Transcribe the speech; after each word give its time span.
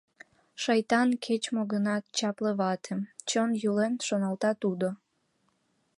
«Шайтан, 0.61 1.09
кеч-мо 1.25 1.61
гынат 1.73 2.03
чапле 2.17 2.51
вате»,— 2.59 2.93
чон 3.29 3.49
йӱлен 3.61 3.93
шоналта 4.07 4.51
тудо. 4.61 4.89